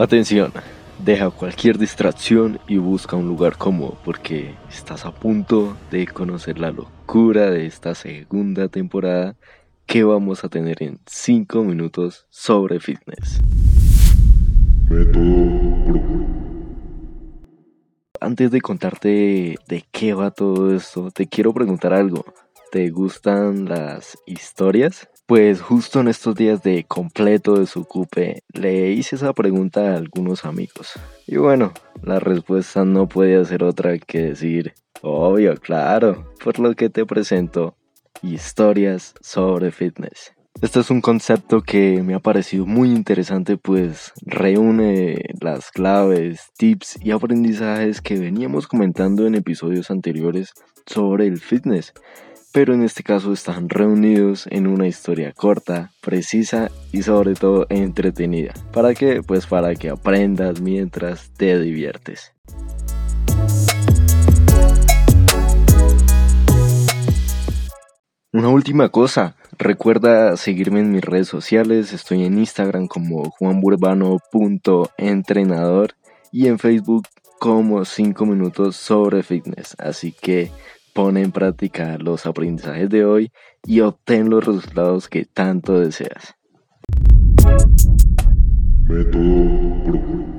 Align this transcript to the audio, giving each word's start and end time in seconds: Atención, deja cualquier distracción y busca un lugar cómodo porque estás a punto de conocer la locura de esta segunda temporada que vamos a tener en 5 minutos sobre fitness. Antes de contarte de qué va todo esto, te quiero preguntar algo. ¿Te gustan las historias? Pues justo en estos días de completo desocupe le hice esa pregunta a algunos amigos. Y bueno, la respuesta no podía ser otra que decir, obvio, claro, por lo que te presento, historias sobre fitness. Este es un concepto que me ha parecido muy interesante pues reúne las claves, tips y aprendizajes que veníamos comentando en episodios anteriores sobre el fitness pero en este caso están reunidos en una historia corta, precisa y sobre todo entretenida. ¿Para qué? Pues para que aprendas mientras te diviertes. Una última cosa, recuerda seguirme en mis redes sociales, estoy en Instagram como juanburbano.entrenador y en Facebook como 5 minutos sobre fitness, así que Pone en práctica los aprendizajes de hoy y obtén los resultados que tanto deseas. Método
Atención, 0.00 0.52
deja 1.04 1.28
cualquier 1.28 1.76
distracción 1.76 2.60
y 2.68 2.76
busca 2.76 3.16
un 3.16 3.26
lugar 3.26 3.58
cómodo 3.58 3.98
porque 4.04 4.54
estás 4.70 5.04
a 5.04 5.10
punto 5.10 5.76
de 5.90 6.06
conocer 6.06 6.60
la 6.60 6.70
locura 6.70 7.50
de 7.50 7.66
esta 7.66 7.96
segunda 7.96 8.68
temporada 8.68 9.34
que 9.86 10.04
vamos 10.04 10.44
a 10.44 10.48
tener 10.48 10.84
en 10.84 11.00
5 11.04 11.64
minutos 11.64 12.28
sobre 12.30 12.78
fitness. 12.78 13.40
Antes 18.20 18.52
de 18.52 18.60
contarte 18.60 19.56
de 19.66 19.84
qué 19.90 20.14
va 20.14 20.30
todo 20.30 20.76
esto, 20.76 21.10
te 21.10 21.26
quiero 21.26 21.52
preguntar 21.52 21.92
algo. 21.92 22.24
¿Te 22.70 22.88
gustan 22.90 23.64
las 23.64 24.16
historias? 24.26 25.08
Pues 25.28 25.60
justo 25.60 26.00
en 26.00 26.08
estos 26.08 26.34
días 26.36 26.62
de 26.62 26.84
completo 26.84 27.58
desocupe 27.58 28.44
le 28.54 28.92
hice 28.92 29.16
esa 29.16 29.34
pregunta 29.34 29.92
a 29.92 29.98
algunos 29.98 30.46
amigos. 30.46 30.98
Y 31.26 31.36
bueno, 31.36 31.74
la 32.02 32.18
respuesta 32.18 32.86
no 32.86 33.06
podía 33.10 33.44
ser 33.44 33.62
otra 33.62 33.98
que 33.98 34.22
decir, 34.22 34.72
obvio, 35.02 35.54
claro, 35.56 36.32
por 36.42 36.58
lo 36.58 36.74
que 36.74 36.88
te 36.88 37.04
presento, 37.04 37.76
historias 38.22 39.12
sobre 39.20 39.70
fitness. 39.70 40.32
Este 40.62 40.80
es 40.80 40.88
un 40.90 41.02
concepto 41.02 41.60
que 41.60 42.02
me 42.02 42.14
ha 42.14 42.20
parecido 42.20 42.64
muy 42.64 42.90
interesante 42.90 43.58
pues 43.58 44.14
reúne 44.22 45.26
las 45.42 45.70
claves, 45.70 46.40
tips 46.56 47.00
y 47.02 47.10
aprendizajes 47.10 48.00
que 48.00 48.18
veníamos 48.18 48.66
comentando 48.66 49.26
en 49.26 49.34
episodios 49.34 49.90
anteriores 49.90 50.54
sobre 50.86 51.26
el 51.26 51.38
fitness 51.38 51.92
pero 52.58 52.74
en 52.74 52.82
este 52.82 53.04
caso 53.04 53.32
están 53.32 53.68
reunidos 53.68 54.48
en 54.50 54.66
una 54.66 54.88
historia 54.88 55.32
corta, 55.32 55.92
precisa 56.00 56.72
y 56.90 57.02
sobre 57.02 57.34
todo 57.34 57.68
entretenida. 57.68 58.52
¿Para 58.72 58.96
qué? 58.96 59.22
Pues 59.22 59.46
para 59.46 59.76
que 59.76 59.90
aprendas 59.90 60.60
mientras 60.60 61.30
te 61.36 61.56
diviertes. 61.60 62.32
Una 68.32 68.48
última 68.48 68.88
cosa, 68.88 69.36
recuerda 69.56 70.36
seguirme 70.36 70.80
en 70.80 70.90
mis 70.90 71.04
redes 71.04 71.28
sociales, 71.28 71.92
estoy 71.92 72.24
en 72.24 72.40
Instagram 72.40 72.88
como 72.88 73.30
juanburbano.entrenador 73.30 75.94
y 76.32 76.48
en 76.48 76.58
Facebook 76.58 77.06
como 77.38 77.84
5 77.84 78.26
minutos 78.26 78.74
sobre 78.74 79.22
fitness, 79.22 79.76
así 79.78 80.10
que 80.10 80.50
Pone 80.94 81.22
en 81.22 81.32
práctica 81.32 81.96
los 81.98 82.26
aprendizajes 82.26 82.88
de 82.88 83.04
hoy 83.04 83.32
y 83.64 83.80
obtén 83.80 84.30
los 84.30 84.44
resultados 84.44 85.08
que 85.08 85.24
tanto 85.24 85.78
deseas. 85.78 86.34
Método 88.88 90.37